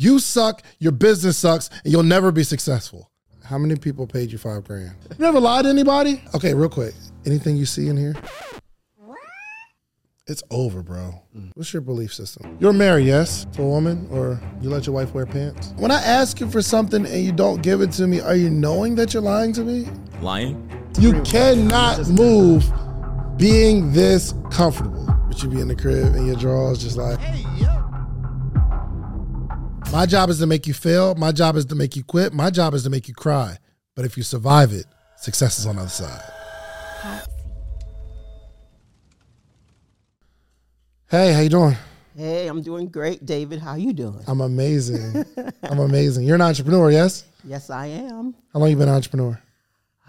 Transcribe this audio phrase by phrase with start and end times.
[0.00, 3.10] You suck, your business sucks, and you'll never be successful.
[3.42, 4.94] How many people paid you five grand?
[5.10, 6.22] You never lied to anybody?
[6.36, 6.94] Okay, real quick.
[7.26, 8.14] Anything you see in here?
[10.28, 11.20] It's over, bro.
[11.54, 12.56] What's your belief system?
[12.60, 15.74] You're married, yes, to a woman, or you let your wife wear pants?
[15.78, 18.50] When I ask you for something and you don't give it to me, are you
[18.50, 19.88] knowing that you're lying to me?
[20.20, 20.70] Lying?
[21.00, 22.70] You cannot move
[23.36, 25.06] being this comfortable.
[25.26, 27.18] But you be in the crib and your drawers just like.
[29.90, 31.14] My job is to make you fail.
[31.14, 32.34] My job is to make you quit.
[32.34, 33.56] My job is to make you cry.
[33.96, 34.84] But if you survive it,
[35.16, 36.22] success is on the other side.
[41.10, 41.74] Hey, how you doing?
[42.14, 43.60] Hey, I'm doing great, David.
[43.60, 44.20] How you doing?
[44.26, 45.24] I'm amazing.
[45.62, 46.26] I'm amazing.
[46.26, 47.24] You're an entrepreneur, yes?
[47.42, 48.34] Yes, I am.
[48.52, 49.40] How long you been an entrepreneur?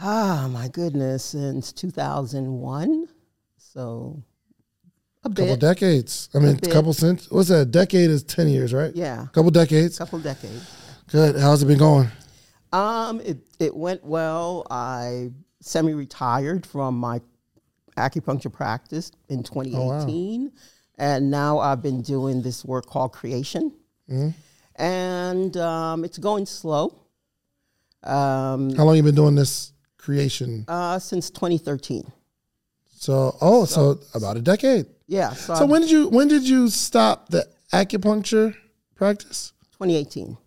[0.02, 3.08] Ah, my goodness, since 2001.
[3.58, 4.22] So
[5.32, 6.30] a couple bit, decades.
[6.34, 7.62] I mean, a couple since what's that?
[7.62, 8.96] A decade is ten years, right?
[8.96, 9.98] yeah, couple decades.
[9.98, 10.76] couple decades.
[11.12, 11.38] Good.
[11.38, 12.08] How's it been going?
[12.72, 14.68] Um, it it went well.
[14.70, 15.32] I
[15.62, 17.22] semi-retired from my
[17.98, 20.52] acupuncture practice in 2018,
[20.98, 23.74] and now I've been doing this work called creation,
[24.76, 26.96] and um, it's going slow.
[28.04, 30.64] Um, How long you been doing this creation?
[30.68, 32.10] uh, since 2013.
[33.00, 34.86] So, oh, so, about a decade.
[35.08, 35.32] Yeah.
[35.32, 38.54] So, So when did you when did you stop the acupuncture
[38.96, 39.54] practice?
[39.72, 40.38] 2018.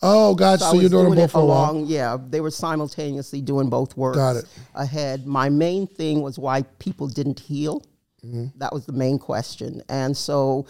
[0.00, 0.60] Oh, God.
[0.60, 1.84] So, So, you're doing, doing both for a while.
[1.84, 4.16] Yeah, they were simultaneously doing both works.
[4.18, 4.44] Got it.
[4.76, 5.26] Ahead.
[5.26, 7.82] My main thing was why people didn't heal.
[8.24, 8.56] Mm-hmm.
[8.58, 10.66] That was the main question, and so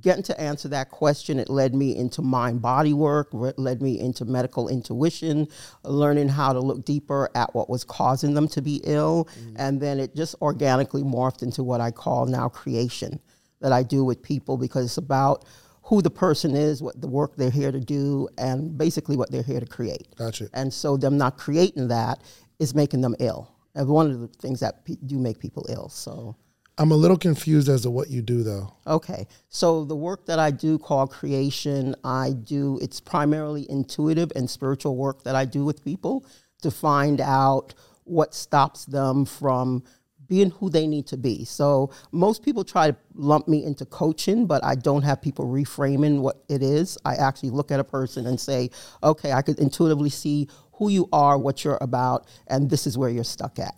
[0.00, 3.28] getting to answer that question, it led me into mind body work.
[3.32, 5.48] Led me into medical intuition,
[5.84, 9.56] learning how to look deeper at what was causing them to be ill, Mm-hmm.
[9.58, 13.20] and then it just organically morphed into what I call now creation
[13.60, 15.44] that I do with people because it's about
[15.82, 19.42] who the person is, what the work they're here to do, and basically what they're
[19.42, 20.14] here to create.
[20.16, 20.48] Gotcha.
[20.52, 22.20] And so them not creating that
[22.58, 23.50] is making them ill.
[23.74, 25.88] And one of the things that do make people ill.
[25.88, 26.36] So,
[26.78, 28.72] I'm a little confused as to what you do, though.
[28.86, 29.26] okay.
[29.48, 34.96] So the work that I do called creation, I do, it's primarily intuitive and spiritual
[34.96, 36.26] work that I do with people
[36.62, 39.82] to find out what stops them from
[40.28, 41.44] being who they need to be.
[41.44, 46.20] So most people try to lump me into coaching, but I don't have people reframing
[46.20, 46.98] what it is.
[47.04, 48.70] I actually look at a person and say,
[49.02, 53.08] okay, I could intuitively see who you are, what you're about, and this is where
[53.08, 53.74] you're stuck at.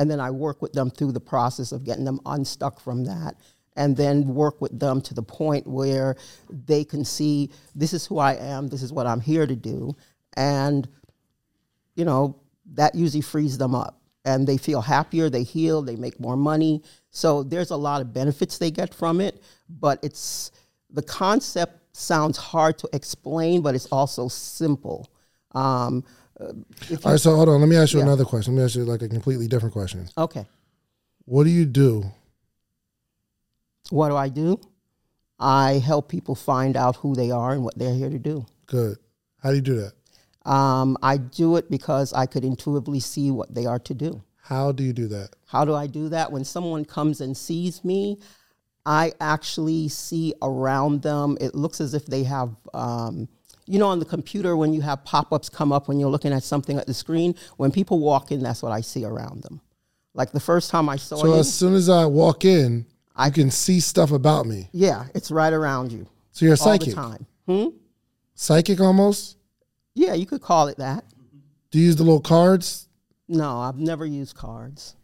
[0.00, 3.36] And then I work with them through the process of getting them unstuck from that.
[3.76, 6.16] And then work with them to the point where
[6.48, 9.94] they can see this is who I am, this is what I'm here to do.
[10.38, 10.88] And
[11.96, 12.40] you know,
[12.72, 16.82] that usually frees them up and they feel happier, they heal, they make more money.
[17.10, 20.50] So there's a lot of benefits they get from it, but it's
[20.88, 25.10] the concept sounds hard to explain, but it's also simple.
[25.52, 26.04] Um,
[26.40, 26.52] uh,
[26.88, 27.20] if All right.
[27.20, 27.60] So hold on.
[27.60, 28.06] Let me ask you Yeah.
[28.06, 28.54] another question.
[28.54, 30.08] Let me ask you like a completely different question.
[30.16, 30.46] okay,
[31.26, 32.04] What do you do?
[33.90, 34.60] what do I do?
[35.38, 38.46] I help people find out who they are and what they're here to do.
[38.66, 38.98] Good.
[39.42, 40.50] How do you do that?
[40.50, 44.22] Um, I do it because I could intuitively see what they are to do.
[44.42, 45.30] How do you do that?
[45.46, 46.30] How do I do that?
[46.30, 48.18] When someone comes and sees me,
[48.86, 53.28] I actually see around them, it looks as if they have, um,
[53.70, 56.32] you know, on the computer when you have pop ups come up when you're looking
[56.32, 59.60] at something at the screen, when people walk in, that's what I see around them.
[60.12, 61.20] Like the first time I saw it.
[61.20, 64.68] So you, as soon as I walk in, I can see stuff about me.
[64.72, 66.88] yeah, it's right around you So you're a all psychic.
[66.88, 67.26] the time.
[67.46, 67.66] Hmm?
[68.34, 69.36] Psychic almost.
[69.94, 71.04] Yeah, you could call it that.
[71.70, 72.88] Do you use the little cards?
[73.28, 74.96] No, I've never used cards.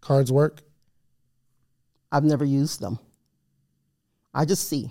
[0.00, 0.62] Cards work.
[2.10, 2.98] I've never used them.
[4.34, 4.90] I just see.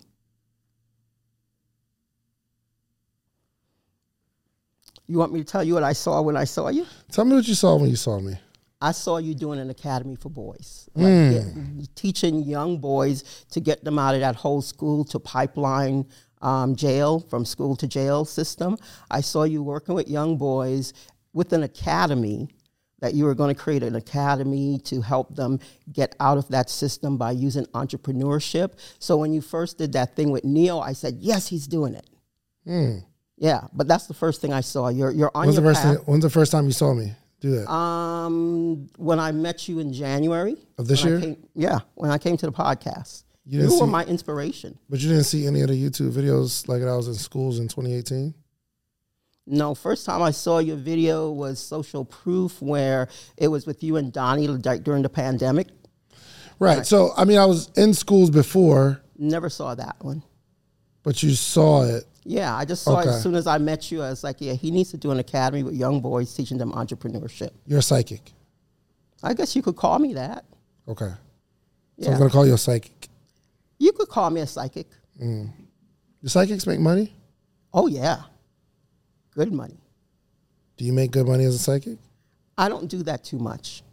[5.11, 6.85] You want me to tell you what I saw when I saw you?
[7.11, 8.35] Tell me what you saw when you saw me.
[8.79, 13.83] I saw you doing an academy for boys, like get- teaching young boys to get
[13.83, 16.05] them out of that whole school to pipeline
[16.41, 18.77] um, jail, from school to jail system.
[19.11, 20.93] I saw you working with young boys
[21.33, 22.47] with an academy
[23.01, 25.59] that you were going to create an academy to help them
[25.91, 28.79] get out of that system by using entrepreneurship.
[28.99, 32.09] So when you first did that thing with Neo, I said, yes, he's doing it.
[33.41, 34.89] Yeah, but that's the first thing I saw.
[34.89, 35.81] You're you're on When's the your first?
[35.83, 35.95] path.
[35.97, 37.67] Thing, when's the first time you saw me do that?
[37.71, 41.19] Um, when I met you in January Of this year?
[41.19, 44.77] came- yeah, when I came to the podcast, You you, were see- my inspiration.
[44.89, 47.67] but you didn't see any of the YouTube videos like I was in schools in
[47.67, 48.35] 2018.
[49.47, 53.07] No, first time I saw your video was Social Proof, where
[53.37, 55.67] it was with you and Donni like, during the pandemic.
[56.59, 56.85] Right.
[56.85, 60.21] So I mean, I was in schools before, Never saw that one.
[61.01, 62.05] but you saw it.
[62.23, 64.01] Yeah, I just saw it as soon as I met you.
[64.03, 66.71] I was like, yeah, he needs to do an academy with young boys, teaching them
[66.71, 67.51] entrepreneurship.
[67.65, 68.31] You're a psychic.
[69.23, 70.45] I guess you could call me that.
[70.87, 71.09] Okay.
[71.09, 71.15] So
[71.97, 72.11] Yeah.
[72.11, 73.09] I'm gonna call you a psychic.
[73.79, 74.87] You could call me a psychic.
[75.21, 75.51] Mm.
[76.21, 77.15] Do psychics make money?
[77.73, 78.21] Oh, yeah.
[79.33, 79.79] Good money.
[80.77, 81.97] Do you make good money as a psychic?
[82.57, 83.83] I don't do that too much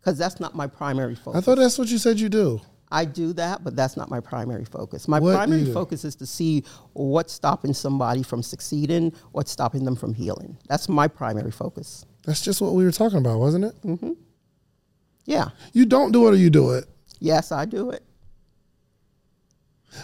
[0.00, 1.38] because that's not my primary focus.
[1.38, 2.60] I thought that's what you said you do.
[2.92, 5.08] I do that, but that's not my primary focus.
[5.08, 6.62] My What primary focus is to see
[6.92, 10.58] what's stopping somebody from succeeding, what's stopping them from healing.
[10.68, 12.04] That's my primary focus.
[12.26, 14.16] That's just what we were talking about, wasn't it?
[15.24, 15.48] Yeah.
[15.72, 16.84] You don't do it or you do it.
[17.18, 18.02] Yes, I do it.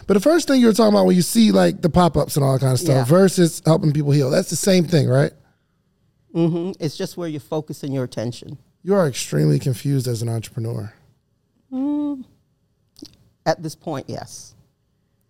[0.06, 2.36] But the first thing you were talking about when you see like the pop ups
[2.36, 3.04] and all that kind of stuff Yeah.
[3.04, 5.32] versus helping people heal, that's the same thing, right?
[6.34, 6.72] Mm-hmm.
[6.82, 8.58] It's just where you're focusing your attention.
[8.82, 10.92] You are extremely confused as an entrepreneur.
[13.48, 14.54] At this point, yes.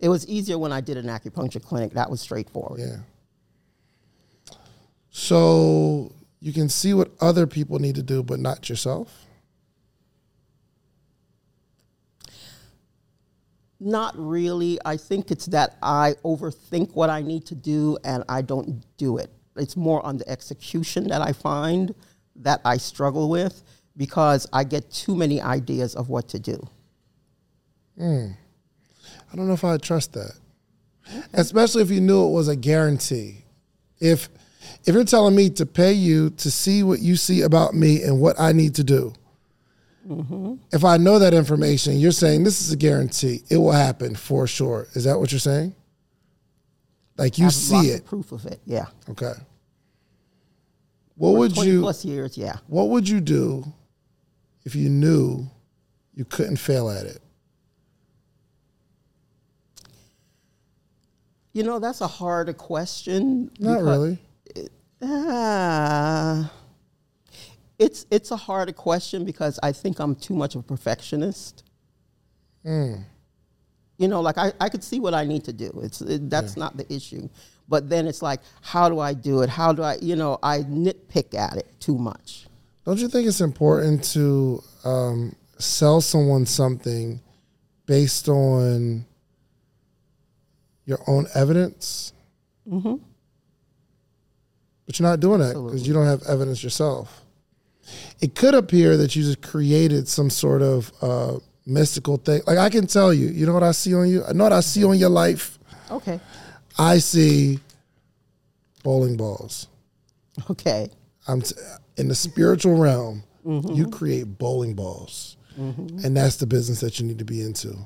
[0.00, 1.92] It was easier when I did an acupuncture clinic.
[1.92, 2.80] That was straightforward.
[2.80, 2.96] Yeah.
[5.08, 6.10] So
[6.40, 9.24] you can see what other people need to do, but not yourself.
[13.78, 14.80] Not really.
[14.84, 19.18] I think it's that I overthink what I need to do and I don't do
[19.18, 19.30] it.
[19.54, 21.94] It's more on the execution that I find
[22.34, 23.62] that I struggle with
[23.96, 26.68] because I get too many ideas of what to do.
[27.98, 28.28] Hmm.
[29.32, 30.32] I don't know if I trust that,
[31.34, 33.44] especially if you knew it was a guarantee.
[34.00, 34.28] If
[34.84, 38.20] if you're telling me to pay you to see what you see about me and
[38.20, 39.12] what I need to do,
[40.08, 40.54] mm-hmm.
[40.72, 43.42] if I know that information, you're saying this is a guarantee.
[43.50, 44.86] It will happen for sure.
[44.94, 45.74] Is that what you're saying?
[47.16, 48.00] Like you I have see it.
[48.00, 48.60] of proof of it.
[48.64, 48.86] Yeah.
[49.10, 49.32] Okay.
[51.16, 52.58] What would you plus years, yeah.
[52.68, 53.64] what would you do
[54.64, 55.50] if you knew
[56.14, 57.20] you couldn't fail at it?
[61.58, 63.50] You know, that's a harder question.
[63.58, 64.16] Not really.
[65.02, 66.52] Ah,
[67.80, 71.64] it's it's a harder question because I think I'm too much of a perfectionist.
[72.64, 72.94] Hmm.
[73.96, 75.68] You know, like I, I could see what I need to do.
[75.82, 77.28] It's it, that's not the issue.
[77.68, 79.48] But then it's like, how do I do it?
[79.48, 82.46] How do I, you know, I nitpick at it too much.
[82.84, 87.20] Don't you think it's important to um, sell someone something
[87.84, 89.07] based on
[90.88, 92.14] your own evidence?
[92.66, 92.96] Mm-hmm.
[94.86, 97.24] But you're not doing that because you don't have evidence yourself.
[98.20, 102.40] It could appear that you just created some sort of uh, mystical thing.
[102.46, 104.24] Like I can tell you, you know what I see on you?
[104.24, 105.58] I know what I see on your life.
[105.90, 106.18] Okay.
[106.78, 107.58] I see
[108.82, 109.68] bowling balls.
[110.50, 110.88] Okay.
[111.26, 111.54] I'm t-
[111.98, 113.24] in the spiritual realm.
[113.44, 115.36] You create bowling balls,
[116.04, 117.76] and that's the business that you need to be into.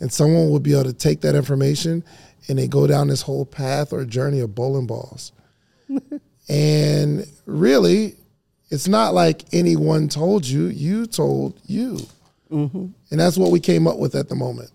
[0.00, 2.04] And someone will be able to take that information
[2.48, 5.32] and they go down this whole path or journey of bowling balls.
[6.48, 8.16] and really,
[8.70, 10.66] it's not like anyone told you.
[10.66, 11.98] You told you,
[12.50, 12.86] mm-hmm.
[13.10, 14.70] and that's what we came up with at the moment.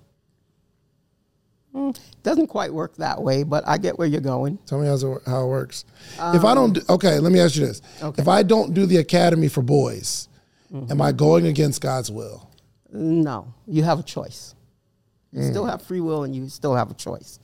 [1.73, 4.57] Mm, doesn't quite work that way, but I get where you're going.
[4.65, 5.85] Tell me how's it, how it works.
[6.13, 8.21] if I don't, um, do, okay, let me ask you this: Okay.
[8.21, 10.29] If I don't do the academy for boys,
[10.71, 10.91] mm-hmm.
[10.91, 12.49] am I going against God's will?
[12.91, 14.55] No, you have a choice.
[15.37, 15.49] You Mm.
[15.51, 17.39] still have free will and you still have a choice.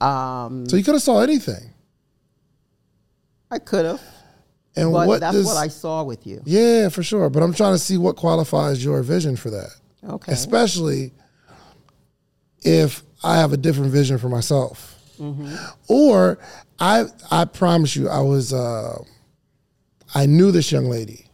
[0.00, 1.70] Um, So you could have saw anything.
[3.50, 4.00] I could have,
[4.76, 5.46] And but what that's does?
[5.46, 6.42] what I saw with you.
[6.44, 7.30] yeah, for sure.
[7.30, 9.70] But I'm trying to see what qualifies your vision for that,
[10.06, 10.32] Okay.
[10.32, 11.12] especially
[12.62, 14.96] if I have a different vision for myself,
[15.88, 16.38] or
[16.78, 19.02] I I promise you, I was uh,
[20.14, 21.30] I knew this young lady,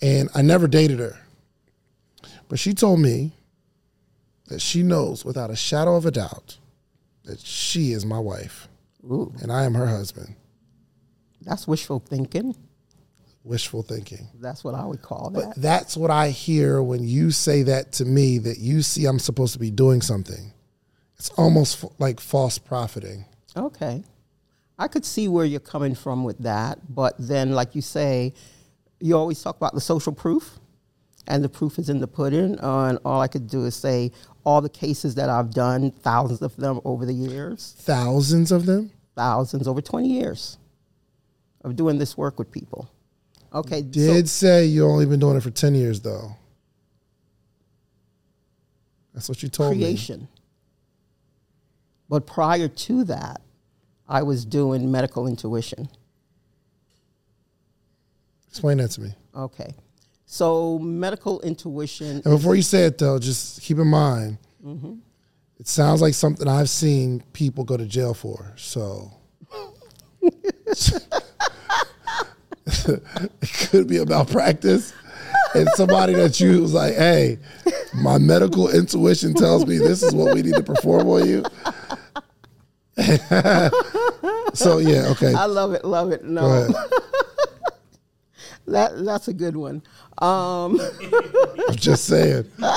[0.00, 1.16] and I never dated her,
[2.48, 3.32] but she told me
[4.48, 6.58] that she knows without a shadow of a doubt
[7.24, 8.68] that she is my wife
[9.04, 10.34] Ooh, and I am her husband.
[11.42, 12.54] that's wishful thinking.
[13.44, 14.26] Wishful thinking.
[14.40, 15.40] That's what I would call that.
[15.40, 15.62] But that.
[15.62, 19.52] that's what I hear when you say that to me that you see I'm supposed
[19.52, 20.52] to be doing something.
[21.16, 23.24] It's almost f- like false profiting.
[23.56, 24.02] Okay.
[24.78, 28.34] I could see where you're coming from with that, but then, like you say,
[29.00, 30.58] you always talk about the social proof,
[31.28, 32.58] and the proof is in the pudding.
[32.60, 34.10] Uh, and all I could do is say
[34.46, 38.92] all the cases that I've done, thousands of them over the years, Thousands of them?
[39.16, 40.56] thousands over 20 years
[41.62, 42.88] of doing this work with people.
[43.52, 43.80] Okay.
[43.80, 46.36] so- Did say you only been doing it for 10 years though.
[49.14, 49.82] That's what you told me.
[49.82, 50.28] creation.
[52.08, 53.40] But prior to that,
[54.08, 55.88] I was doing medical intuition.
[58.48, 59.14] Explain that to me.
[59.34, 59.74] Okay.
[60.26, 64.94] So medical intuition And before you say it though, just keep in mind mm-hmm.
[65.58, 68.52] It sounds like something I've seen people go to jail for.
[68.56, 69.10] So
[72.66, 74.92] it could be a malpractice.
[75.54, 77.38] And somebody that you was like, hey,
[77.94, 81.42] my medical intuition tells me this is what we need to perform on you.
[84.54, 85.32] so yeah, okay.
[85.34, 86.24] I love it, love it.
[86.24, 86.68] No.
[88.66, 89.82] That that's a good one.
[90.18, 90.80] Um,
[91.68, 92.44] I'm just saying.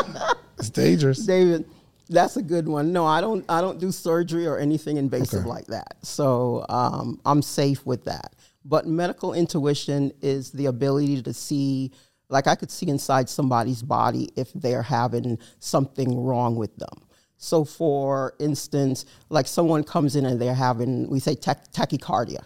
[0.58, 1.20] It's dangerous.
[1.26, 1.64] David,
[2.10, 2.92] that's a good one.
[2.92, 3.46] No, I don't.
[3.48, 5.48] I don't do surgery or anything invasive Okay.
[5.50, 5.96] like that.
[6.02, 8.36] So um, I'm safe with that.
[8.66, 11.92] But medical intuition is the ability to see,
[12.28, 17.06] like I could see inside somebody's body if they're having something wrong with them.
[17.38, 22.44] So, for instance, like someone comes in and they're having, we say tach- tachycardia.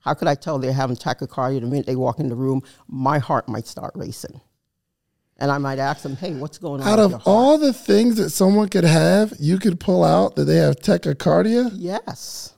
[0.00, 2.62] How could I tell they're having tachycardia the minute they walk in the room?
[2.88, 4.40] My heart might start racing.
[5.36, 6.88] And I might ask them, hey, what's going on?
[6.88, 10.56] Out of all the things that someone could have, you could pull out that they
[10.56, 11.70] have tachycardia.
[11.74, 12.54] Yes.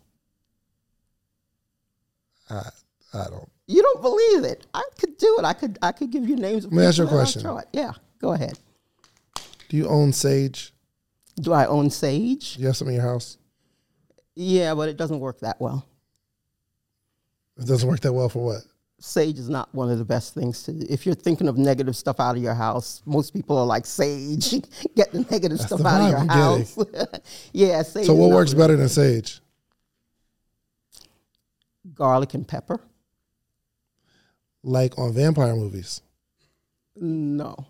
[2.51, 2.63] I,
[3.15, 3.49] I don't.
[3.67, 4.67] You don't believe it.
[4.75, 5.45] I could do it.
[5.45, 7.23] I could I could give you names of Let me ask you a people that
[7.23, 7.71] I've question.
[7.73, 8.59] Yeah, go ahead.
[9.69, 10.75] Do you own sage?
[11.41, 12.57] Do I own sage?
[12.57, 13.39] Do you have some in your house?
[14.35, 15.87] Yeah, but it doesn't work that well.
[17.59, 18.63] It doesn't work that well for what?
[18.99, 20.87] Sage is not one of the best things to do.
[20.89, 24.51] If you're thinking of negative stuff out of your house, most people are like sage,
[24.97, 26.79] get the negative stuff the out of your I'm house.
[27.53, 28.07] yeah, sage.
[28.07, 29.41] So what works better than sage?
[31.95, 32.81] Garlic and pepper?
[34.63, 36.01] Like on vampire movies.
[36.95, 37.67] No.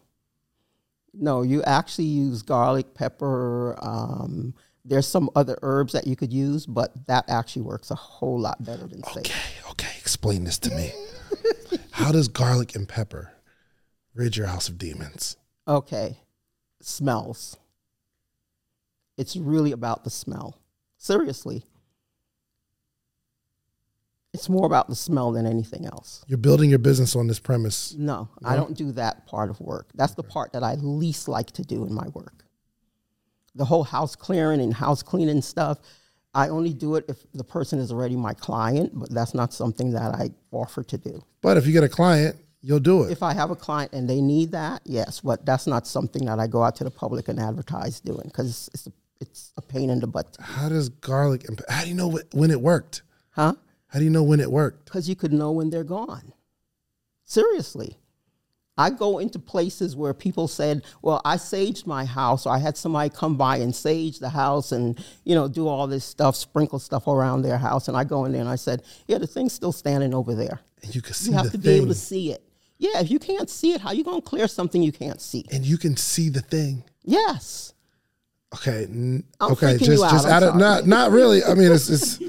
[1.14, 3.76] No, you actually use garlic, pepper.
[3.82, 8.38] Um, there's some other herbs that you could use, but that actually works a whole
[8.38, 9.30] lot better than sage.
[9.30, 9.92] Okay, okay.
[9.98, 10.92] Explain this to me.
[11.92, 13.32] How does garlic and pepper
[14.14, 15.36] rid your house of demons?
[15.66, 16.18] Okay,
[16.80, 17.56] smells.
[19.16, 20.58] It's really about the smell.
[20.98, 21.64] Seriously.
[24.34, 26.24] It's more about the smell than anything else.
[26.26, 27.94] You're building your business on this premise.
[27.98, 29.90] No, I don't do that part of work.
[29.94, 32.41] That's the part that I least like to do in my work.
[33.54, 35.78] The whole house clearing and house cleaning stuff,
[36.34, 39.92] I only do it if the person is already my client, but that's not something
[39.92, 41.22] that I offer to do.
[41.42, 43.12] But if you get a client, you'll do it.
[43.12, 46.38] If I have a client and they need that, yes, but that's not something that
[46.38, 49.90] I go out to the public and advertise doing because it's a, it's a pain
[49.90, 50.36] in the butt.
[50.40, 53.02] How does garlic and how do you know when it worked?
[53.32, 53.54] Huh?
[53.88, 54.86] How do you know when it worked?
[54.86, 56.32] because you could know when they're gone.
[57.24, 57.98] Seriously.
[58.82, 62.76] I go into places where people said, "Well, I saged my house, or I had
[62.76, 66.78] somebody come by and sage the house, and you know, do all this stuff, sprinkle
[66.78, 69.52] stuff around their house." And I go in there and I said, "Yeah, the thing's
[69.52, 70.60] still standing over there.
[70.82, 72.42] And you can see You have to be able to see it.
[72.78, 75.44] Yeah, if you can't see it, how you gonna clear something you can't see?
[75.52, 76.82] and you can see the thing.
[77.04, 77.74] Yes,
[78.54, 78.84] Okay.
[78.84, 79.78] n- okay.
[79.78, 81.42] Just out, just I'm out of not not really.
[81.44, 82.18] I mean, it's it's.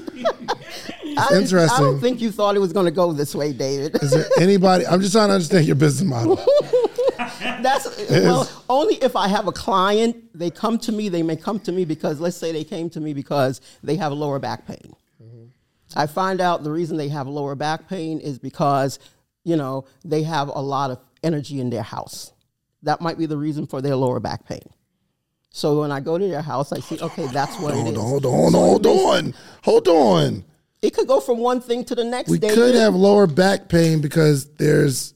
[1.16, 4.02] I, didn't- I don't think you thought it was gonna go this way, David.
[4.02, 4.86] Is there anybody?
[4.86, 6.36] I'm just trying to understand your business model.
[7.62, 11.60] That's well, only if I have a client, they come to me, they may come
[11.60, 14.94] to me because let's say they came to me because they have lower back pain.
[15.22, 15.44] Mm-hmm.
[15.96, 18.98] I find out the reason they have lower back pain is because,
[19.44, 22.32] you know, they have a lot of energy in their house.
[22.82, 24.68] That might be the reason for their lower back pain.
[25.56, 27.98] So when I go to their house, I see, okay, that's what it Hold is.
[27.98, 30.44] on, hold on, hold on, hold on.
[30.82, 32.28] It could go from one thing to the next.
[32.28, 32.56] We David.
[32.56, 35.14] could have lower back pain because there's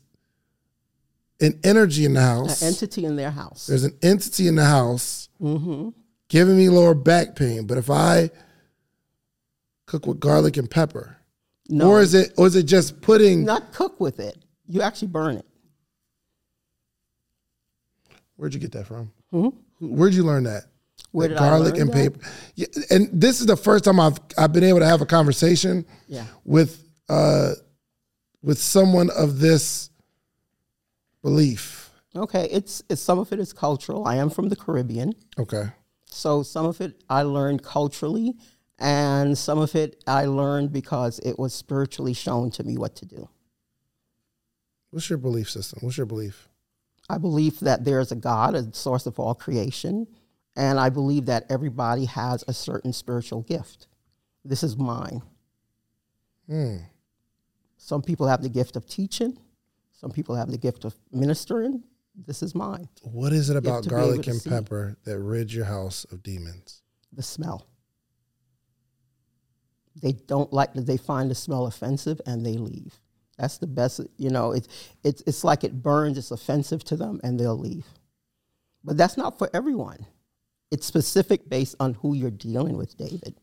[1.40, 2.62] an energy in the house.
[2.62, 3.66] An entity in their house.
[3.66, 5.88] there's an entity in the house Mm-hmm.
[6.28, 7.66] giving me lower back pain.
[7.66, 8.30] But if I
[9.86, 11.16] cook with garlic and pepper,
[11.68, 13.44] No, or is it or is it just putting?
[13.44, 14.36] not cook with it.
[14.68, 15.46] You actually burn it.
[18.36, 19.10] Where'd you get that from?
[19.80, 20.64] Where'd you learn that?
[21.12, 22.20] Where That did I garlic and paper.
[22.54, 25.86] Yeah, and this is the first time I've I've been able to have a conversation
[26.06, 26.26] Yeah.
[26.44, 27.52] with uh
[28.42, 29.90] with someone of this
[31.22, 31.90] belief.
[32.16, 34.06] Okay, it's, it's some of it is cultural.
[34.06, 35.64] I am from the Caribbean, Okay.
[36.06, 38.34] so some of it I learned culturally,
[38.78, 43.06] and some of it I learned because it was spiritually shown to me what to
[43.06, 43.28] do.
[44.90, 45.80] What's your belief system?
[45.82, 46.47] What's your belief?
[47.08, 50.06] I believe that there is a God, a source of all creation,
[50.56, 53.86] and I believe that everybody has a certain spiritual gift.
[54.44, 55.22] This is mine.
[56.48, 56.76] Hmm.
[57.76, 59.38] Some people have the gift of teaching.
[59.92, 61.82] Some people have the gift of ministering.
[62.26, 62.88] This is mine.
[63.02, 64.50] What is it about to be able garlic and see.
[64.50, 66.82] pepper that rids your house of demons?
[67.12, 67.66] the smell.
[70.00, 70.86] They don't like that.
[70.86, 73.00] They find the smell offensive and they leave.
[73.38, 74.00] That's the best.
[74.16, 74.68] You know, it's
[75.04, 76.18] it's it's like it burns.
[76.18, 77.86] It's offensive to them and they'll leave.
[78.84, 80.06] But that's not for everyone.
[80.70, 83.34] It's specific based on who you're dealing with, David.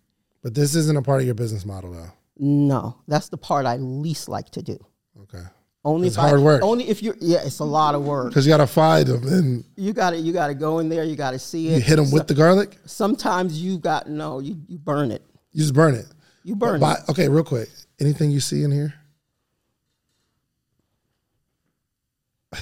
[0.43, 2.11] But this isn't a part of your business model, though.
[2.37, 4.77] No, that's the part I least like to do.
[5.21, 5.43] Okay.
[5.83, 6.61] Only It's if I- hard work.
[6.63, 7.15] Only if you're.
[7.19, 8.29] Yeah, it's a lot of work.
[8.29, 10.89] Because you got to find them and You got to You got to go in
[10.89, 11.03] there.
[11.03, 11.75] You got to see it.
[11.75, 12.77] you hit them with the garlic.
[12.85, 14.39] Sometimes you got no.
[14.39, 15.23] You you burn it.
[15.51, 16.05] You just burn it.
[16.43, 16.79] You burn it.
[16.81, 17.69] But, okay, real quick.
[17.99, 18.93] Anything you see in here?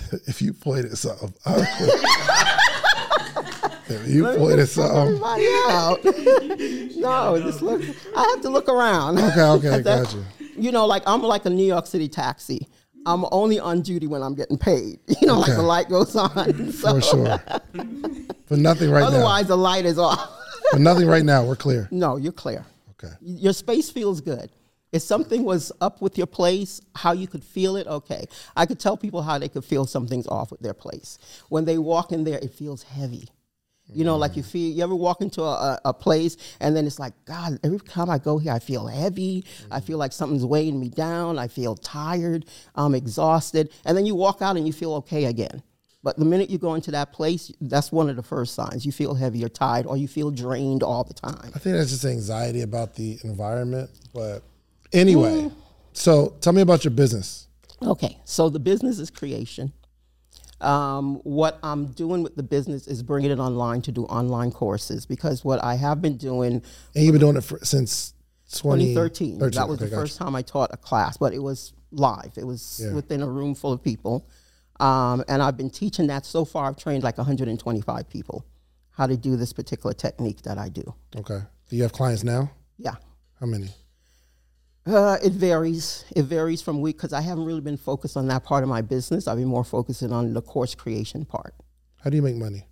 [0.28, 1.90] if you pointed something, I would quit.
[4.02, 6.00] if you pointed something, Everybody out.
[6.98, 7.82] no, just look.
[8.16, 9.18] I have to look around.
[9.20, 10.24] okay, okay, That- got you.
[10.56, 12.68] You know, like I'm like a New York City taxi.
[13.06, 15.00] I'm only on duty when I'm getting paid.
[15.20, 16.72] You know, like the light goes on.
[16.72, 17.42] So For sure.
[18.48, 19.08] But nothing right now.
[19.08, 20.30] otherwise, the light is off.
[20.72, 21.44] But nothing right now.
[21.44, 21.88] We're clear.
[21.92, 22.66] no, you're clear.
[22.92, 23.14] Okay.
[23.22, 24.50] Your space feels good.
[24.94, 28.26] If something was up with your place, how you could feel it, okay.
[28.56, 31.18] I could tell people how they could feel something's off with their place.
[31.50, 33.28] When they walk in there, it feels heavy.
[33.92, 37.00] You know, like you feel, you ever walk into a, a, place and then it's
[37.00, 39.46] like, God, every time I go here, I feel heavy.
[39.70, 41.38] I feel like something's weighing me down.
[41.38, 42.46] I feel tired.
[42.76, 43.72] I'm exhausted.
[43.86, 45.64] And then you walk out and you feel okay again.
[46.02, 48.86] But the minute you go into that place, that's one of the first signs.
[48.86, 51.52] You feel heavy or tired or you feel drained all the time.
[51.54, 53.90] I think that's just anxiety about the environment.
[54.14, 54.44] But
[54.94, 55.52] anyway,
[55.94, 57.48] so tell me about your business.
[57.82, 59.74] Okay, so the business is creation.
[60.62, 65.06] Um, what I'm doing with the business is bringing it online to do online courses
[65.06, 66.62] because what I have been doing
[66.96, 68.14] And you've been doing it for, since
[68.56, 69.40] 20, 2013.
[69.40, 72.38] That was Okay, the first time I taught a class, but it was live.
[72.38, 72.94] It was Yeah.
[72.94, 74.26] within a room full of people.
[74.80, 76.68] Um, and I've been teaching that so far.
[76.70, 78.46] I've trained like 125 people
[78.92, 80.94] how to do this particular technique that I do.
[81.16, 81.42] Okay.
[81.70, 82.52] Do you have clients now?
[82.78, 82.96] Yeah.
[83.40, 83.70] How many?
[84.86, 86.04] Uh, it varies.
[86.16, 88.82] It varies from week because I haven't really been focused on that part of my
[88.82, 89.28] business.
[89.28, 91.56] I've been more focusing on the course creation part.
[92.04, 92.68] How do you make money?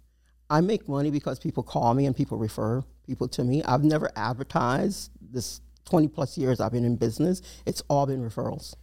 [0.50, 3.64] I make money because people call me and people refer people to me.
[3.64, 7.42] I've never advertised this 20 plus years I've been in business.
[7.66, 8.76] It's all been referrals.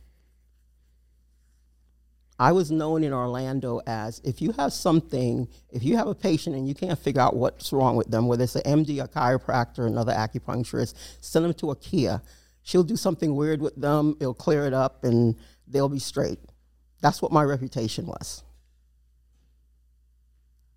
[2.41, 6.54] I was known in Orlando as if you have something, if you have a patient
[6.54, 9.86] and you can't figure out what's wrong with them, whether it's an MD, a chiropractor,
[9.86, 12.23] another acupuncturist, send them to Akia.
[12.69, 15.35] She'll do something weird with them, it'll clear it up, and
[15.67, 16.39] they'll be straight.
[17.00, 18.43] That's what my reputation was.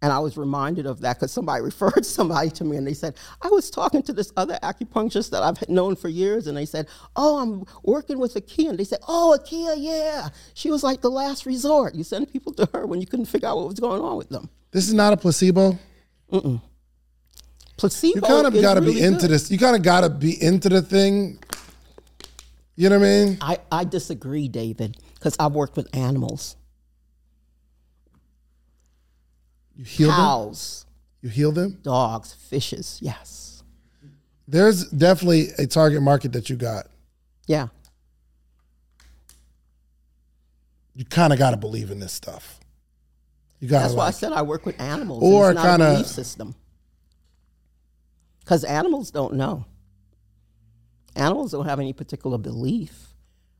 [0.01, 3.15] And I was reminded of that because somebody referred somebody to me and they said,
[3.41, 6.47] I was talking to this other acupuncturist that I've known for years.
[6.47, 8.69] And they said, Oh, I'm working with Akia.
[8.69, 10.29] And they said, Oh, Akia, yeah.
[10.53, 11.93] She was like the last resort.
[11.93, 14.29] You send people to her when you couldn't figure out what was going on with
[14.29, 14.49] them.
[14.71, 15.77] This is not a placebo.
[16.31, 16.55] Mm hmm.
[17.75, 18.15] Placebo.
[18.15, 19.31] You kind of got to really be into good.
[19.31, 19.51] this.
[19.51, 21.39] You kind of got to be into the thing.
[22.75, 23.37] You know what I mean?
[23.41, 26.55] I, I disagree, David, because I've worked with animals,
[29.75, 30.15] You heal them.
[30.17, 30.85] cows,
[31.21, 31.79] You heal them.
[31.83, 32.97] dogs, fishes.
[33.01, 33.63] Yes.
[34.47, 36.87] There's definitely a target market that you got.
[37.47, 37.67] Yeah.
[40.95, 42.59] You kind of got to believe in this stuff.
[43.59, 45.23] You got That's to why I said I work with animals.
[45.23, 46.55] Or a belief system.
[48.39, 49.65] Because animals don't know.
[51.15, 53.13] Animals don't have any particular belief.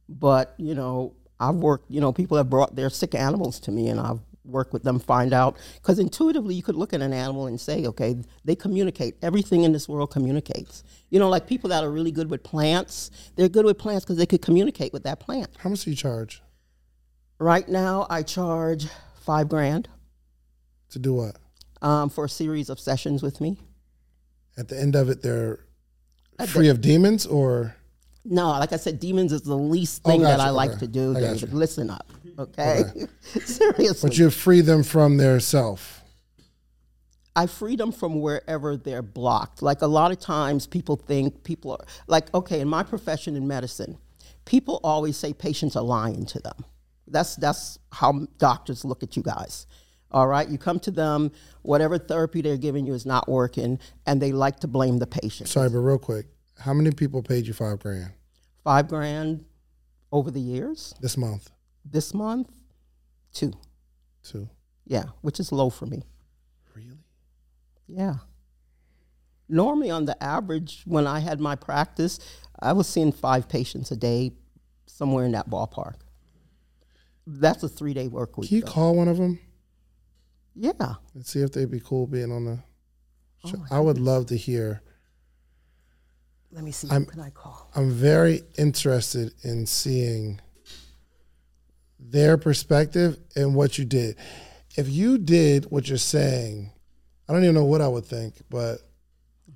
[0.10, 3.88] But, you know, I've worked, you know, people have brought their sick animals to me
[3.88, 5.58] and I've worked with them, find out.
[5.76, 9.16] Because intuitively, you could look at an animal and say, okay, they communicate.
[9.22, 10.84] Everything in this world communicates.
[11.10, 14.18] You know, like people that are really good with plants, they're good with plants because
[14.18, 15.50] they could communicate with that plant.
[15.60, 16.42] How much do you charge
[17.40, 19.88] Right now, I charge five grand
[20.92, 21.38] to do what?
[21.82, 23.58] um, for a series of sessions with me.
[24.58, 25.66] At the end of it, they're
[26.44, 27.76] Uh, free of demons, or
[28.26, 30.88] No, like I said, demons is the least Oh, thing that gotcha, I like to
[30.88, 31.54] do, David.
[31.54, 32.84] Listen up, okay?
[33.46, 34.10] Seriously.
[34.10, 36.02] but you free them from their self.
[37.36, 39.62] I free them from wherever they're blocked.
[39.62, 43.48] Like a lot of times people think people are, like, okay, in my profession in
[43.48, 43.98] medicine,
[44.44, 46.66] people always say patients are lying to them.
[47.08, 49.66] That's, that's how doctors look at you guys.
[50.12, 54.22] All right, you come to them, whatever therapy they're giving you is not working, and
[54.22, 55.48] they like to blame the patient.
[55.50, 56.26] Sorry, but real quick,
[56.60, 58.12] how many people paid you five grand
[58.64, 59.46] Five grand
[60.12, 60.94] over the years.
[61.02, 61.50] this month?
[61.86, 62.50] This month,
[63.34, 63.54] two.
[64.24, 64.50] Two.
[64.86, 66.04] Yeah, which is low for me.
[66.76, 66.98] Really?
[67.88, 68.16] Yeah.
[69.48, 72.20] Normally, on the average, when I had my practice,
[72.60, 74.34] I was seeing five patients a day,
[74.86, 75.96] somewhere in that ballpark.
[77.26, 78.50] That's a three day work week.
[78.50, 78.72] Can you though.
[78.72, 79.40] call one of them
[80.56, 80.72] yeah.
[81.14, 82.60] and see if they'd be cool being on the
[83.44, 83.58] oh show?
[83.72, 84.82] Oh, I would love to hear.
[86.52, 86.90] Let me see.
[86.90, 87.70] I'm- who can I call?
[87.76, 90.42] I'm very interested in seeing
[92.00, 94.18] their perspective and what you did.
[94.76, 96.72] If you did what you're saying,
[97.30, 98.80] I don't even know what I would think, but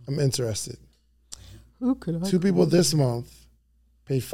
[0.07, 0.77] I'm interested.
[1.79, 2.29] Who could I?
[2.29, 3.33] Two people this month
[4.05, 4.21] paid.
[4.23, 4.33] F-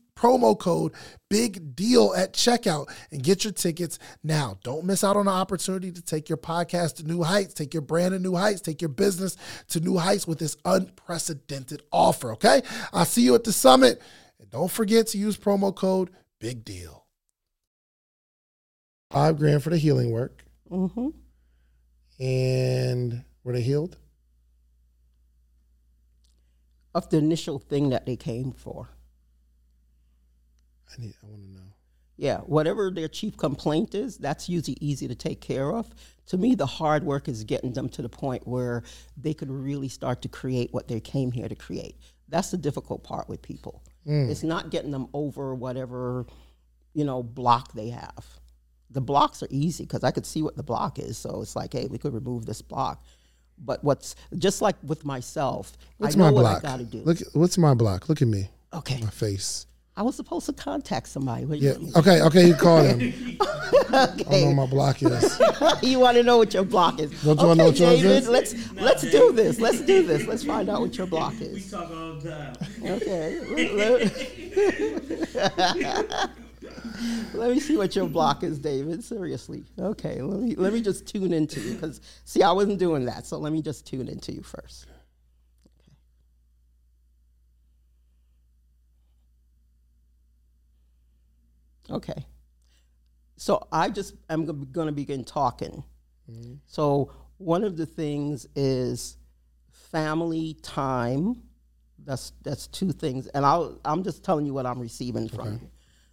[0.21, 0.93] promo code
[1.29, 4.57] big deal at checkout and get your tickets now.
[4.63, 7.81] Don't miss out on the opportunity to take your podcast to new heights, take your
[7.81, 9.37] brand to new heights, take your business
[9.69, 12.61] to new heights with this unprecedented offer, okay?
[12.93, 14.01] I'll see you at the summit.
[14.39, 17.05] And don't forget to use promo code big deal.
[19.11, 20.43] Five grand for the healing work.
[20.69, 21.09] Mm-hmm.
[22.23, 23.97] And were they healed?
[26.93, 28.89] Of the initial thing that they came for.
[30.91, 31.71] I need I want to know.
[32.17, 35.89] Yeah, whatever their chief complaint is, that's usually easy to take care of.
[36.27, 38.83] To me, the hard work is getting them to the point where
[39.17, 41.97] they could really start to create what they came here to create.
[42.29, 43.81] That's the difficult part with people.
[44.07, 44.29] Mm.
[44.29, 46.27] It's not getting them over whatever,
[46.93, 48.25] you know, block they have.
[48.91, 51.17] The blocks are easy because I could see what the block is.
[51.17, 53.03] So it's like, hey, we could remove this block.
[53.57, 56.57] But what's just like with myself, What's I know my what block?
[56.65, 56.99] I got to do.
[56.99, 58.09] Look, what's my block?
[58.09, 59.65] Look at me, okay, my face.
[59.97, 61.43] I was supposed to contact somebody.
[61.45, 61.77] What do Yeah.
[61.77, 62.21] you- Okay.
[62.21, 62.47] Okay.
[62.47, 63.01] You call him.
[63.41, 63.43] okay.
[63.93, 65.41] I don't know my block is.
[65.83, 67.11] you want to know what your block is.
[67.11, 68.27] Don't you okay, wanna know what yours David, is?
[68.29, 69.59] Let's let's do this.
[69.59, 70.25] Let's do this.
[70.27, 71.53] Let's find out what your block is.
[71.53, 72.55] We talk all the time.
[72.83, 73.39] Okay.
[73.75, 74.01] Let,
[75.35, 76.29] let-
[77.33, 79.03] let me see what your block is, David.
[79.03, 79.65] Seriously.
[79.77, 80.21] Okay.
[80.21, 83.25] Let me let me just tune into you because see, I wasn't doing that.
[83.25, 84.85] So let me just tune into you first.
[91.91, 92.11] Okay.
[92.11, 92.25] Okay.
[93.37, 95.83] So I just am going to begin talking.
[96.29, 96.53] Mm-hmm.
[96.67, 99.17] So one of the things is
[99.71, 101.41] family time.
[102.03, 105.69] That's that's two things, and I'll I'm just telling you what I'm receiving from you.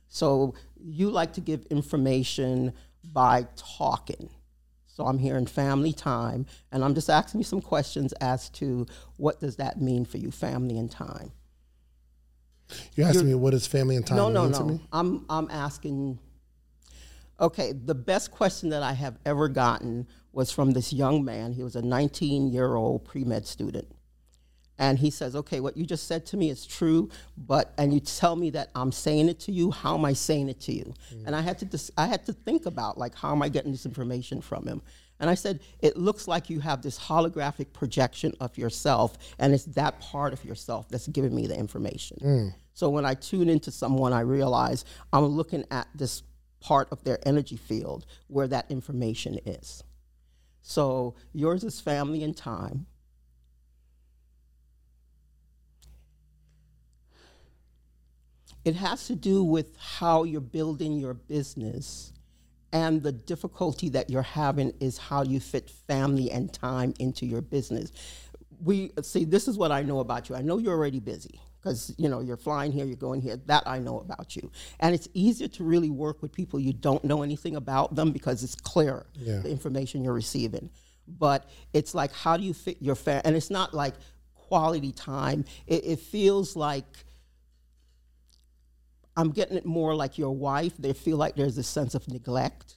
[0.08, 4.30] So you like to give information by talking.
[4.86, 8.86] So I'm hearing family time, and I'm just asking you some questions as to
[9.16, 11.32] what does that mean for you, family and time.
[12.94, 14.64] You're asking me what is family and time No, no, no.
[14.64, 14.80] me?
[14.92, 16.18] I'm I'm asking.
[17.40, 21.52] Okay, the best question that I have ever gotten was from this young man.
[21.52, 23.88] He was a 19 year old pre med student.
[24.78, 28.00] And he says, Okay, what you just said to me is true, but, and you
[28.00, 30.94] tell me that I'm saying it to you, how am I saying it to you?
[31.12, 31.26] Mm.
[31.26, 33.72] And I had to, dis- I had to think about, like, how am I getting
[33.72, 34.82] this information from him?
[35.20, 39.64] And I said, It looks like you have this holographic projection of yourself, and it's
[39.64, 42.18] that part of yourself that's giving me the information.
[42.22, 42.54] Mm.
[42.74, 46.22] So when I tune into someone, I realize I'm looking at this
[46.60, 49.82] part of their energy field where that information is.
[50.62, 52.86] So yours is family and time.
[58.64, 62.12] It has to do with how you're building your business.
[62.72, 67.40] And the difficulty that you're having is how you fit family and time into your
[67.40, 67.92] business.
[68.62, 70.34] We see, this is what I know about you.
[70.36, 73.36] I know you're already busy because you know you're flying here, you're going here.
[73.46, 74.50] That I know about you.
[74.80, 78.42] And it's easier to really work with people you don't know anything about them because
[78.44, 79.38] it's clear Yeah.
[79.38, 80.70] the information you're receiving.
[81.06, 83.22] But it's like, how do you fit your family?
[83.24, 83.94] And it's not like
[84.34, 85.44] quality time.
[85.66, 86.84] It, it feels like
[89.18, 90.74] I'm getting it more like your wife.
[90.78, 92.76] They feel like there's a sense of neglect,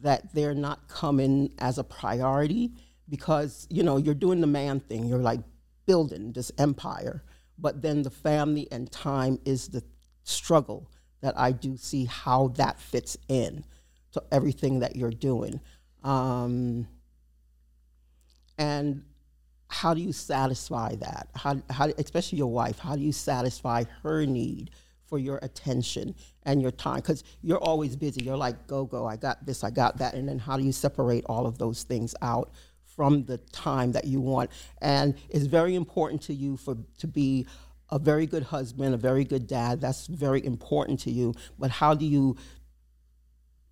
[0.00, 2.72] that they're not coming as a priority
[3.06, 5.04] because, you know, you're doing the man thing.
[5.04, 5.40] You're like
[5.84, 7.22] building this empire.
[7.58, 9.84] But then the family and time is the
[10.24, 13.66] struggle that I do see how that fits in
[14.12, 15.60] to everything that you're doing.
[16.02, 16.88] Um,
[18.56, 19.02] and
[19.68, 21.28] how do you satisfy that?
[21.34, 24.70] How, how, especially your wife, how do you satisfy her need
[25.12, 26.96] for your attention and your time?
[26.96, 28.24] Because you're always busy.
[28.24, 30.14] You're like, go, go, I got this, I got that.
[30.14, 32.50] And then how do you separate all of those things out
[32.96, 34.48] from the time that you want?
[34.80, 37.46] And it's very important to you for to be
[37.90, 39.82] a very good husband, a very good dad.
[39.82, 41.34] That's very important to you.
[41.58, 42.38] But how do you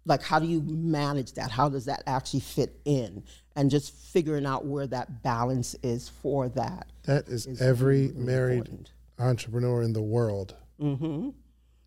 [0.05, 3.23] like how do you manage that how does that actually fit in
[3.55, 8.59] and just figuring out where that balance is for that That is every really married
[8.61, 8.93] important.
[9.19, 10.57] entrepreneur in the world.
[10.81, 11.31] Mm-hmm.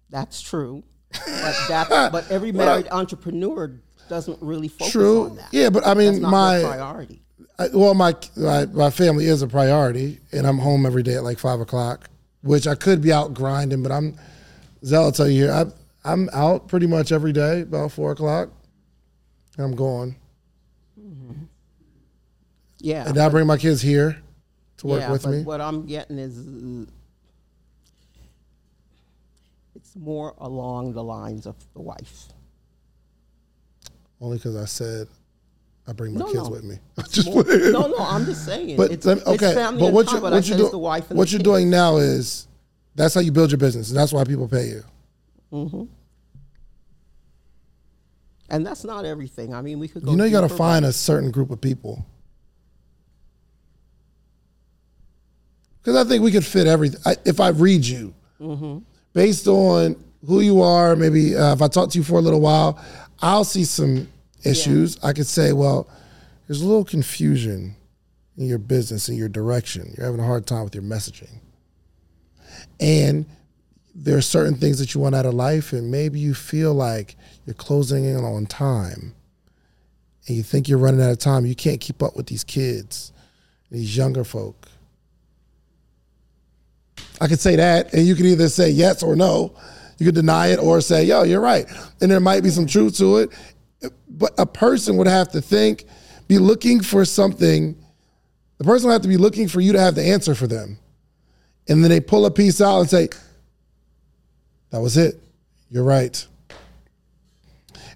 [0.10, 3.80] that's true but that but every married entrepreneur
[4.10, 5.26] doesn't really focus True.
[5.26, 5.60] on that True.
[5.62, 7.24] Yeah, but I mean, my priority
[7.60, 11.24] I, well, my, my my family is a priority, and I'm home every day at
[11.24, 12.10] like five o'clock,
[12.42, 14.18] which I could be out grinding, but I'm.
[14.84, 15.66] Zell I'll tell you here, I,
[16.04, 18.50] I'm out pretty much every day about four o'clock.
[19.56, 20.18] and I'm going,
[21.00, 21.44] mm-hmm.
[22.80, 24.22] yeah and I bring my kids here
[24.78, 25.44] to work yeah, with me.
[25.44, 26.46] what i'm getting is
[29.94, 32.30] it's more along the lines of the wife
[34.20, 35.08] Only because I said
[35.88, 36.50] I bring my No, kids no.
[36.50, 36.80] with me.
[37.12, 40.20] Just More- no no i'm just saying But it's, me- okay, family but what you
[40.22, 42.48] what you said do, it's the wife and what you're doing now is
[42.96, 44.84] that's how you build your business, and that's why people pay you.
[48.50, 49.52] And that's not everything.
[49.56, 50.12] I mean, we could go.
[50.12, 52.06] You know, you got to find a certain group of people.
[55.82, 57.00] Because I think we could fit everything.
[57.04, 58.80] I, if I read you, Mm-hmm.
[59.14, 59.96] Based on
[60.26, 62.84] who you are, maybe uh, if I talk to you for a little while,
[63.22, 64.08] I'll see some
[64.44, 65.02] issues.
[65.04, 65.88] I could say, well,
[66.48, 67.76] there's a little confusion
[68.38, 69.94] in your business and your direction.
[69.98, 71.40] You're having a hard time with your messaging.
[72.80, 73.26] And
[73.96, 77.16] there are certain things that you want out of life, and maybe you feel like
[77.46, 79.14] you're closing in on time
[80.28, 81.46] and you think you're running out of time.
[81.46, 83.12] You can't keep up with these kids,
[83.70, 84.63] these younger folk.
[87.24, 89.56] I could say that, and you could either say yes or no.
[89.98, 91.66] You could deny it or say, yo, you're right.
[92.02, 93.30] And there might be some truth to it.
[94.10, 95.86] But a person would have to think,
[96.28, 97.82] be looking for something.
[98.58, 100.78] The person would have to be looking for you to have the answer for them.
[101.70, 103.08] And then they pull a piece out and say,
[104.72, 105.16] that was it.
[105.70, 106.28] You're right.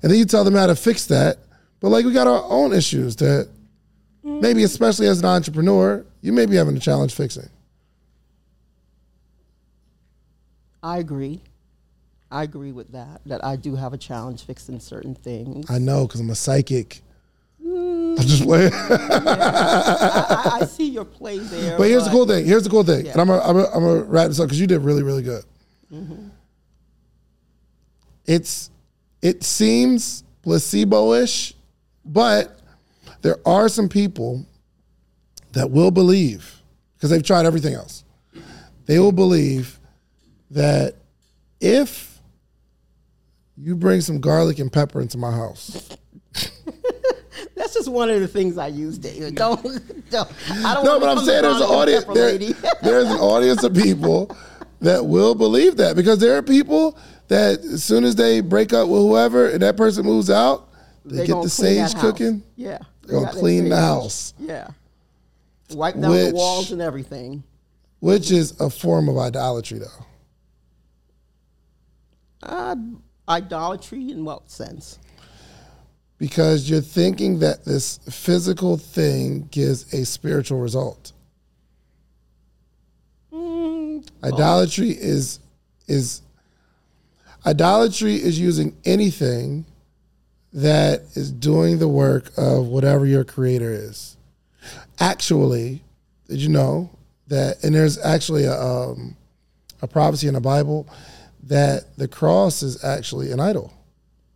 [0.01, 1.39] And then you tell them how to fix that.
[1.81, 3.49] But like we got our own issues that
[4.23, 7.49] maybe, especially as an entrepreneur, you may be having a challenge fixing.
[10.83, 11.41] I agree.
[12.29, 13.21] I agree with that.
[13.25, 15.69] That I do have a challenge fixing certain things.
[15.69, 17.01] I know because I'm a psychic.
[17.63, 18.71] I'm just playing.
[18.71, 21.77] Mm, I, I, I see your play there.
[21.77, 22.45] But here's the cool thing.
[22.45, 23.07] Here's the cool thing.
[23.07, 25.43] And I'm gonna I'm gonna- I'm wrap this up because you did really really good.
[25.91, 26.27] Mm-hmm.
[28.25, 28.69] It's
[29.21, 31.53] it seems placebo-ish,
[32.05, 32.59] but
[33.21, 34.45] there are some people
[35.53, 36.61] that will believe,
[36.95, 38.03] because they've tried everything else,
[38.85, 39.76] they will believe
[40.51, 40.95] that
[41.59, 42.19] if
[43.57, 45.89] you bring some garlic and pepper into my house,
[47.55, 49.35] That's just one of the things I use, David.
[49.35, 49.61] Don't,
[50.09, 50.31] don't.
[50.63, 52.05] I don't no, but I'm saying there's an audience.
[52.05, 52.37] There,
[52.83, 54.35] there's an audience of people
[54.79, 56.97] that will believe that because there are people
[57.29, 60.69] that as soon as they break up with whoever and that person moves out,
[61.03, 62.43] they, They get the sage cooking.
[62.55, 64.67] Yeah, They're gonna clean the house, Yeah,
[65.71, 67.43] wipe down Which- the walls and everything.
[67.99, 70.05] which is a form of idolatry, though.
[72.43, 72.75] Uh,
[73.27, 74.99] idolatry in what sense?
[76.17, 81.13] because you're thinking that this physical thing gives a spiritual result.
[83.31, 85.39] Mm, Idolatry is
[85.87, 86.21] is
[87.45, 89.65] idolatry is using anything
[90.53, 94.17] that is doing the work of whatever your creator is.
[94.99, 95.83] Actually,
[96.27, 96.89] did you know
[97.27, 99.15] that and there's actually a um,
[99.81, 100.87] a prophecy in the Bible
[101.47, 103.73] that the cross is actually an idol.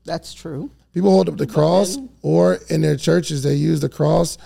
[0.05, 0.71] that's true.
[0.93, 4.37] People hold up the cross, or in their churches, they use the cross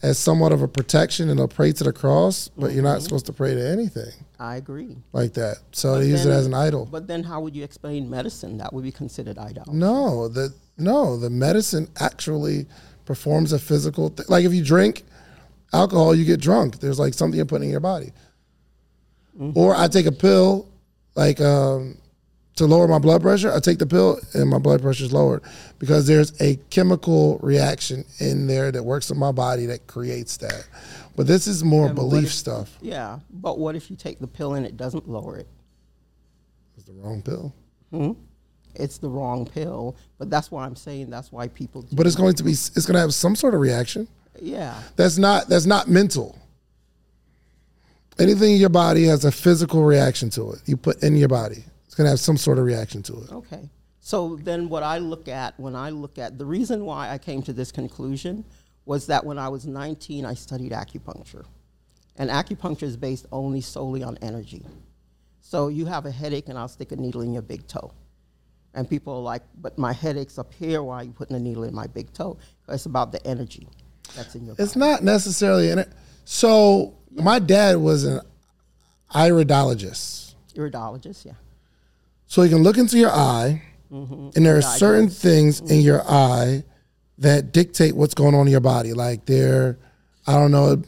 [0.00, 3.26] as somewhat of a protection and they'll pray to the cross, but you're not supposed
[3.26, 4.96] to pray to anything I agree.
[5.12, 5.56] like that.
[5.72, 6.86] So they use it as an idol.
[6.86, 8.58] But then, how would you explain medicine?
[8.58, 9.64] That would be considered idol.
[9.72, 12.66] No, the no, the medicine actually
[13.04, 15.02] performs a physical th- like if you drink
[15.72, 16.78] alcohol, you get drunk.
[16.78, 18.12] There's like something you're putting in your body.
[19.54, 20.68] Or I take a pill,
[21.16, 21.96] like um,
[22.58, 23.52] to lower my blood pressure.
[23.52, 25.42] I take the pill and my blood pressure is lowered
[25.78, 30.68] because there's a chemical reaction in there that works in my body that creates that.
[31.16, 32.76] But this is more what belief if- stuff.
[32.80, 35.48] Yeah, but what if you take the pill and it doesn't lower it?
[36.76, 37.52] It's the wrong pill.
[37.90, 38.12] Hmm?
[38.74, 39.96] It's the wrong pill.
[40.18, 41.82] But that's why I'm saying that's why people.
[41.82, 44.06] Do, But it's going to be it's going to have some sort of reaction.
[44.40, 46.38] yeah, That's not that's not mental.
[48.20, 50.60] Anything in your body has a physical reaction to it.
[50.66, 51.64] You put in your body.
[51.88, 53.32] It's gonna have some sort of reaction to it.
[53.32, 53.70] Okay.
[53.98, 57.40] So then what I look at when I look at the reason why I came
[57.42, 58.44] to this conclusion
[58.84, 61.46] was that when I was 19 I studied acupuncture.
[62.16, 64.66] And acupuncture is based only solely on energy.
[65.40, 67.90] So you have a headache and I'll stick a needle in your big toe.
[68.74, 71.64] And people are like, but my headache's up here, why are you putting a needle
[71.64, 72.36] in my big toe?
[72.68, 73.66] It's about the energy
[74.14, 74.64] that's in your body.
[74.64, 75.90] It's not necessarily in it.
[76.26, 78.20] So my dad was an
[79.14, 80.34] iridologist.
[80.54, 81.32] Iridologist, yeah.
[82.28, 84.30] So he can look into your eye, mm-hmm.
[84.36, 85.80] and there are certain things in mm-hmm.
[85.80, 86.62] your eye
[87.18, 88.92] that dictate what's going on in your body.
[88.92, 89.78] Like there,
[90.26, 90.82] I don't know,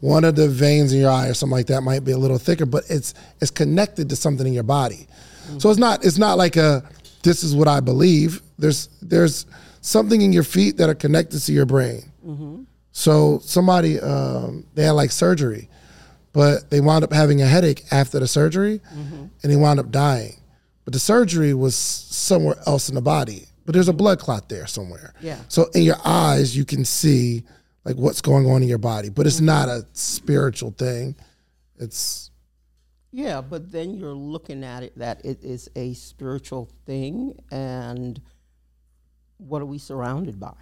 [0.00, 2.38] one of the veins in your eye or something like that might be a little
[2.38, 5.08] thicker, but it's it's connected to something in your body.
[5.46, 5.58] Mm-hmm.
[5.58, 6.84] So it's not it's not like a
[7.22, 8.42] this is what I believe.
[8.58, 9.46] There's there's
[9.80, 12.02] something in your feet that are connected to your brain.
[12.92, 15.68] So somebody um, they had like surgery,
[16.34, 18.80] but they wound up having a headache after the surgery,
[19.42, 20.36] and he wound up dying.
[20.84, 23.46] But the surgery was somewhere else in the body.
[23.64, 25.14] But there's a blood clot there somewhere.
[25.20, 25.38] Yeah.
[25.48, 27.44] So in your eyes, you can see
[27.84, 29.46] like what's going on in your body, but it's mm-hmm.
[29.46, 31.16] not a spiritual thing.
[31.78, 32.30] It's
[33.12, 38.20] Yeah, but then you're looking at it that it is a spiritual thing, and
[39.38, 40.54] what are we surrounded by?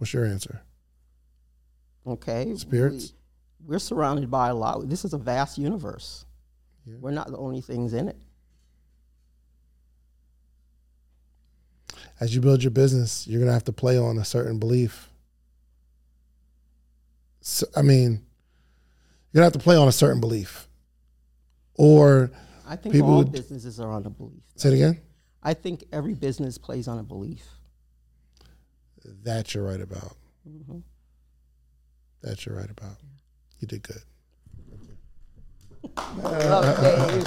[0.00, 0.62] what's your answer?
[2.06, 3.12] Okay, Spirits?
[3.66, 4.88] We, are surrounded by a lot.
[4.88, 6.24] This is a vast universe.
[6.86, 8.16] We're not the only things in it.
[12.18, 15.08] As you build your business, you're gonna have to play on a certain belief.
[17.40, 18.12] So, I mean,
[19.32, 20.68] you're gonna have to play on a certain belief,
[21.74, 22.30] or
[22.66, 24.42] I think People all businesses are on a belief.
[24.56, 25.00] say it again.
[25.42, 27.46] I think every business plays on a belief.
[29.22, 30.16] That you're right about.
[30.46, 30.80] Mm-hmm.
[32.22, 32.96] That you're right about.
[33.60, 34.02] You did good.
[36.22, 37.24] Uh,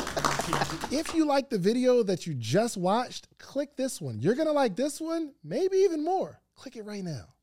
[0.92, 4.20] if you like the video that you just watched, click this one.
[4.20, 6.40] You're going to like this one, maybe even more.
[6.56, 7.34] Click it right now.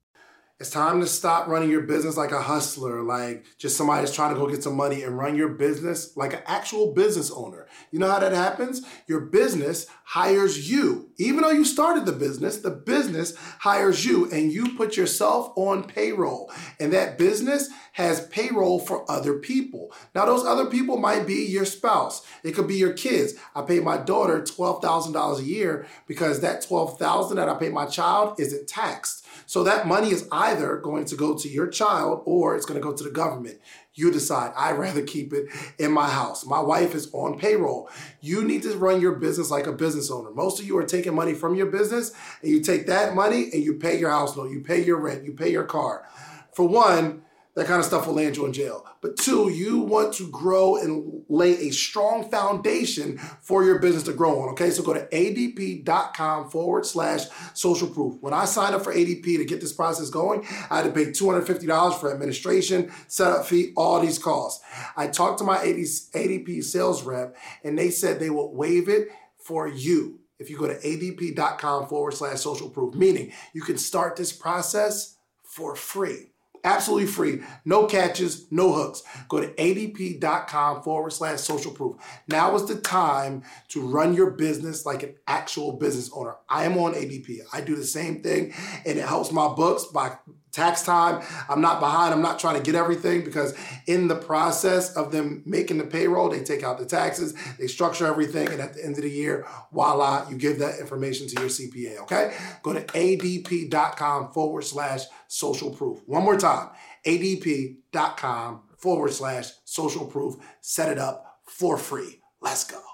[0.60, 4.34] It's time to stop running your business like a hustler, like just somebody that's trying
[4.34, 7.66] to go get some money and run your business like an actual business owner.
[7.90, 8.82] You know how that happens?
[9.06, 11.12] Your business hires you.
[11.16, 15.84] Even though you started the business, the business hires you and you put yourself on
[15.84, 16.52] payroll.
[16.78, 19.94] And that business has payroll for other people.
[20.14, 22.26] Now, those other people might be your spouse.
[22.44, 23.32] It could be your kids.
[23.54, 28.38] I pay my daughter $12,000 a year because that 12,000 that I pay my child
[28.38, 29.26] isn't taxed.
[29.50, 32.86] So that money is either going to go to your child or it's going to
[32.86, 33.58] go to the government.
[33.94, 34.52] You decide.
[34.56, 35.46] I'd rather keep it
[35.76, 36.46] in my house.
[36.46, 37.90] My wife is on payroll.
[38.20, 40.30] You need to run your business like a business owner.
[40.30, 43.64] Most of you are taking money from your business and you take that money and
[43.64, 46.06] you pay your house loan, you pay your rent, you pay your car.
[46.52, 47.22] For one,
[47.54, 48.86] that kind of stuff will land you in jail.
[49.00, 54.12] But two, you want to grow and lay a strong foundation for your business to
[54.12, 54.50] grow on.
[54.50, 58.16] Okay, so go to adp.com forward slash social proof.
[58.20, 61.06] When I signed up for ADP to get this process going, I had to pay
[61.06, 64.64] $250 for administration, setup fee, all these costs.
[64.96, 69.66] I talked to my ADP sales rep and they said they will waive it for
[69.66, 74.32] you if you go to adp.com forward slash social proof, meaning you can start this
[74.32, 76.29] process for free.
[76.62, 77.40] Absolutely free.
[77.64, 79.02] No catches, no hooks.
[79.28, 81.96] Go to adp.com forward slash social proof.
[82.28, 86.36] Now is the time to run your business like an actual business owner.
[86.48, 87.40] I am on ADP.
[87.52, 88.52] I do the same thing
[88.84, 90.16] and it helps my books by
[90.52, 91.22] tax time.
[91.48, 92.12] I'm not behind.
[92.12, 93.54] I'm not trying to get everything because
[93.86, 98.06] in the process of them making the payroll, they take out the taxes, they structure
[98.06, 101.50] everything, and at the end of the year, voila, you give that information to your
[101.50, 101.98] CPA.
[102.02, 102.34] Okay?
[102.62, 106.00] Go to adp.com forward slash social proof.
[106.06, 106.70] One more time,
[107.06, 110.36] adp.com forward slash social proof.
[110.60, 112.20] Set it up for free.
[112.40, 112.89] Let's go.